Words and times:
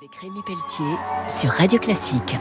Avec 0.00 0.14
Rémi 0.14 0.42
Pelletier 0.46 0.96
sur 1.28 1.50
Radio 1.50 1.76
Classique. 1.80 2.36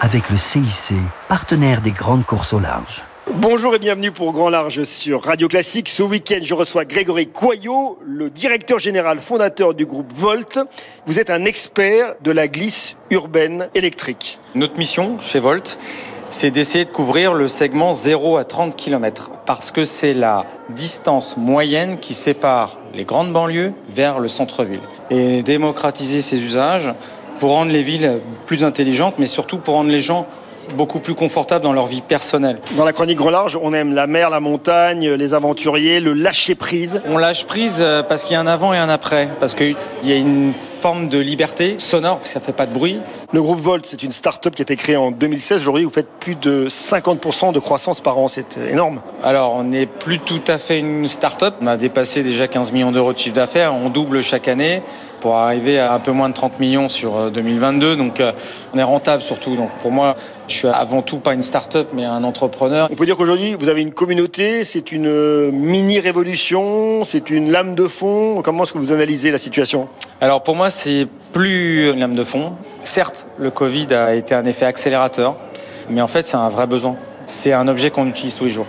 Avec 0.00 0.30
le 0.30 0.38
CIC, 0.38 0.94
partenaire 1.28 1.82
des 1.82 1.90
grandes 1.90 2.24
courses 2.24 2.54
au 2.54 2.58
large. 2.58 3.04
Bonjour 3.34 3.74
et 3.74 3.78
bienvenue 3.78 4.12
pour 4.12 4.32
Grand 4.32 4.48
Large 4.48 4.84
sur 4.84 5.22
Radio 5.22 5.46
Classique. 5.46 5.90
Ce 5.90 6.02
week-end, 6.02 6.38
je 6.42 6.54
reçois 6.54 6.86
Grégory 6.86 7.26
Coyot, 7.26 7.98
le 8.02 8.30
directeur 8.30 8.78
général 8.78 9.18
fondateur 9.18 9.74
du 9.74 9.84
groupe 9.84 10.10
Volt. 10.14 10.58
Vous 11.04 11.18
êtes 11.18 11.28
un 11.28 11.44
expert 11.44 12.14
de 12.22 12.30
la 12.30 12.48
glisse 12.48 12.96
urbaine 13.10 13.68
électrique. 13.74 14.38
Notre 14.54 14.78
mission 14.78 15.20
chez 15.20 15.38
Volt, 15.38 15.78
c'est 16.30 16.50
d'essayer 16.50 16.84
de 16.84 16.90
couvrir 16.90 17.34
le 17.34 17.48
segment 17.48 17.94
0 17.94 18.36
à 18.36 18.44
30 18.44 18.76
km 18.76 19.30
parce 19.46 19.70
que 19.70 19.84
c'est 19.84 20.14
la 20.14 20.44
distance 20.70 21.36
moyenne 21.36 21.98
qui 21.98 22.14
sépare 22.14 22.78
les 22.94 23.04
grandes 23.04 23.32
banlieues 23.32 23.72
vers 23.88 24.18
le 24.18 24.28
centre-ville. 24.28 24.80
Et 25.10 25.42
démocratiser 25.42 26.22
ces 26.22 26.42
usages 26.42 26.92
pour 27.38 27.50
rendre 27.50 27.70
les 27.70 27.82
villes 27.82 28.20
plus 28.46 28.64
intelligentes, 28.64 29.14
mais 29.18 29.26
surtout 29.26 29.58
pour 29.58 29.74
rendre 29.74 29.90
les 29.90 30.00
gens 30.00 30.26
beaucoup 30.74 31.00
plus 31.00 31.14
confortables 31.14 31.64
dans 31.64 31.72
leur 31.72 31.86
vie 31.86 32.00
personnelle. 32.00 32.58
Dans 32.76 32.84
la 32.84 32.92
chronique 32.92 33.18
Grand 33.18 33.30
Large, 33.30 33.58
on 33.60 33.72
aime 33.72 33.94
la 33.94 34.06
mer, 34.06 34.30
la 34.30 34.40
montagne, 34.40 35.08
les 35.10 35.34
aventuriers, 35.34 36.00
le 36.00 36.12
lâcher-prise. 36.12 37.02
On 37.08 37.18
lâche 37.18 37.44
prise 37.44 37.78
euh, 37.80 38.02
parce 38.02 38.24
qu'il 38.24 38.34
y 38.34 38.36
a 38.36 38.40
un 38.40 38.46
avant 38.46 38.74
et 38.74 38.78
un 38.78 38.88
après, 38.88 39.28
parce 39.40 39.54
qu'il 39.54 39.76
y 40.04 40.12
a 40.12 40.16
une 40.16 40.52
forme 40.52 41.08
de 41.08 41.18
liberté 41.18 41.76
sonore, 41.78 42.18
parce 42.18 42.30
que 42.30 42.34
ça 42.34 42.40
fait 42.40 42.52
pas 42.52 42.66
de 42.66 42.72
bruit. 42.72 43.00
Le 43.32 43.42
groupe 43.42 43.60
Volt, 43.60 43.86
c'est 43.86 44.02
une 44.02 44.12
start-up 44.12 44.54
qui 44.54 44.62
a 44.62 44.64
été 44.64 44.76
créée 44.76 44.96
en 44.96 45.10
2016. 45.10 45.62
Aujourd'hui, 45.62 45.84
vous 45.84 45.90
faites 45.90 46.08
plus 46.20 46.36
de 46.36 46.68
50% 46.68 47.52
de 47.52 47.58
croissance 47.58 48.00
par 48.00 48.18
an. 48.18 48.28
C'est 48.28 48.56
énorme. 48.70 49.00
Alors, 49.24 49.54
on 49.54 49.64
n'est 49.64 49.86
plus 49.86 50.18
tout 50.18 50.42
à 50.46 50.58
fait 50.58 50.78
une 50.78 51.08
start-up. 51.08 51.54
On 51.60 51.66
a 51.66 51.76
dépassé 51.76 52.22
déjà 52.22 52.46
15 52.46 52.72
millions 52.72 52.92
d'euros 52.92 53.12
de 53.12 53.18
chiffre 53.18 53.34
d'affaires. 53.34 53.74
On 53.74 53.88
double 53.88 54.22
chaque 54.22 54.48
année 54.48 54.82
pour 55.20 55.34
arriver 55.36 55.80
à 55.80 55.92
un 55.92 55.98
peu 55.98 56.12
moins 56.12 56.28
de 56.28 56.34
30 56.34 56.60
millions 56.60 56.88
sur 56.88 57.30
2022. 57.30 57.96
Donc, 57.96 58.20
euh, 58.20 58.32
on 58.74 58.78
est 58.78 58.82
rentable 58.82 59.22
surtout. 59.22 59.56
Donc, 59.56 59.70
pour 59.82 59.90
moi, 59.90 60.14
je 60.48 60.54
suis 60.56 60.68
avant 60.68 61.02
tout 61.02 61.18
pas 61.18 61.34
une 61.34 61.42
start-up, 61.42 61.90
mais 61.94 62.04
un 62.04 62.24
entrepreneur. 62.24 62.88
On 62.90 62.94
peut 62.94 63.06
dire 63.06 63.16
qu'aujourd'hui, 63.16 63.54
vous 63.58 63.68
avez 63.68 63.82
une 63.82 63.92
communauté, 63.92 64.64
c'est 64.64 64.92
une 64.92 65.06
euh, 65.06 65.50
mini-révolution, 65.52 67.04
c'est 67.04 67.30
une 67.30 67.50
lame 67.50 67.74
de 67.74 67.86
fond. 67.86 68.42
Comment 68.42 68.62
est-ce 68.64 68.72
que 68.72 68.78
vous 68.78 68.92
analysez 68.92 69.30
la 69.30 69.38
situation? 69.38 69.88
Alors 70.20 70.42
pour 70.42 70.56
moi, 70.56 70.70
c'est 70.70 71.06
plus 71.32 71.90
une 71.90 72.00
lame 72.00 72.14
de 72.14 72.24
fond. 72.24 72.52
Certes, 72.84 73.26
le 73.38 73.50
Covid 73.50 73.92
a 73.92 74.14
été 74.14 74.34
un 74.34 74.44
effet 74.44 74.66
accélérateur, 74.66 75.36
mais 75.90 76.00
en 76.00 76.08
fait, 76.08 76.26
c'est 76.26 76.36
un 76.36 76.48
vrai 76.48 76.66
besoin. 76.66 76.96
C'est 77.26 77.52
un 77.52 77.68
objet 77.68 77.90
qu'on 77.90 78.06
utilise 78.06 78.36
tous 78.36 78.44
les 78.44 78.50
jours. 78.50 78.66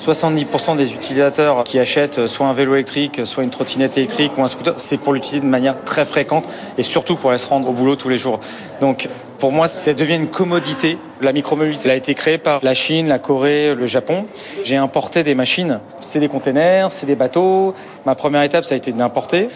70% 0.00 0.76
des 0.76 0.94
utilisateurs 0.94 1.62
qui 1.64 1.78
achètent 1.78 2.26
soit 2.26 2.46
un 2.46 2.54
vélo 2.54 2.74
électrique, 2.74 3.20
soit 3.24 3.44
une 3.44 3.50
trottinette 3.50 3.96
électrique 3.98 4.32
ou 4.38 4.42
un 4.42 4.48
scooter, 4.48 4.74
c'est 4.78 4.96
pour 4.96 5.12
l'utiliser 5.12 5.40
de 5.40 5.50
manière 5.50 5.84
très 5.84 6.04
fréquente 6.04 6.46
et 6.78 6.82
surtout 6.82 7.16
pour 7.16 7.30
aller 7.30 7.38
se 7.38 7.46
rendre 7.46 7.68
au 7.68 7.72
boulot 7.72 7.96
tous 7.96 8.08
les 8.08 8.16
jours. 8.16 8.40
Donc 8.80 9.08
pour 9.38 9.52
moi, 9.52 9.66
ça 9.68 9.94
devient 9.94 10.16
une 10.16 10.28
commodité. 10.28 10.98
La 11.20 11.32
micromobilité 11.32 11.82
elle 11.84 11.90
a 11.92 11.96
été 11.96 12.14
créée 12.14 12.38
par 12.38 12.60
la 12.62 12.74
Chine, 12.74 13.08
la 13.08 13.18
Corée, 13.18 13.74
le 13.74 13.86
Japon. 13.86 14.26
J'ai 14.64 14.76
importé 14.76 15.22
des 15.22 15.34
machines. 15.34 15.80
C'est 16.00 16.20
des 16.20 16.28
containers, 16.28 16.92
c'est 16.92 17.06
des 17.06 17.14
bateaux. 17.14 17.74
Ma 18.06 18.14
première 18.14 18.42
étape, 18.42 18.64
ça 18.64 18.74
a 18.74 18.78
été 18.78 18.92
d'importer, 18.92 19.48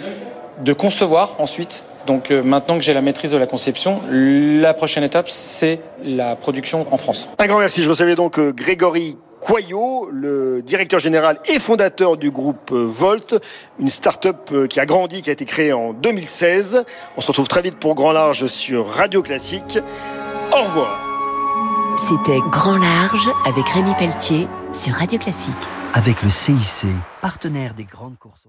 de 0.62 0.72
concevoir 0.72 1.36
ensuite. 1.38 1.84
Donc 2.06 2.30
euh, 2.30 2.42
maintenant 2.42 2.76
que 2.76 2.82
j'ai 2.82 2.92
la 2.92 3.00
maîtrise 3.00 3.30
de 3.30 3.38
la 3.38 3.46
conception, 3.46 4.00
la 4.10 4.74
prochaine 4.74 5.04
étape, 5.04 5.30
c'est 5.30 5.80
la 6.04 6.36
production 6.36 6.86
en 6.90 6.98
France. 6.98 7.28
Un 7.38 7.46
grand 7.46 7.58
merci. 7.58 7.82
Je 7.82 7.88
recevais 7.88 8.14
donc 8.14 8.38
euh, 8.38 8.52
Grégory 8.52 9.16
Coyot, 9.44 10.08
le 10.10 10.62
directeur 10.62 11.00
général 11.00 11.38
et 11.44 11.58
fondateur 11.58 12.16
du 12.16 12.30
groupe 12.30 12.70
euh, 12.72 12.86
Volt, 12.86 13.34
une 13.78 13.90
start-up 13.90 14.66
qui 14.68 14.80
a 14.80 14.86
grandi, 14.86 15.20
qui 15.20 15.28
a 15.28 15.34
été 15.34 15.44
créée 15.44 15.74
en 15.74 15.92
2016. 15.92 16.84
On 17.16 17.20
se 17.20 17.26
retrouve 17.26 17.48
très 17.48 17.60
vite 17.60 17.76
pour 17.76 17.94
Grand 17.94 18.12
Large 18.12 18.46
sur 18.46 18.86
Radio 18.88 19.22
Classique. 19.22 19.78
Au 20.50 20.62
revoir. 20.62 21.14
C'était 21.98 22.40
Grand 22.50 22.78
Large 22.78 23.30
avec 23.44 23.68
Rémi 23.68 23.92
Pelletier 23.98 24.48
sur 24.72 24.94
Radio 24.94 25.18
Classique. 25.18 25.52
Avec 25.92 26.22
le 26.22 26.30
CIC, 26.30 26.86
partenaire 27.20 27.74
des 27.74 27.84
grandes 27.84 28.18
courses. 28.18 28.48